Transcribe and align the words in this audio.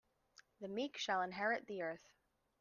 The 0.61 0.67
meek 0.67 0.97
shall 0.97 1.21
inherit 1.21 1.67
the 1.67 1.83
earth. 1.83 2.09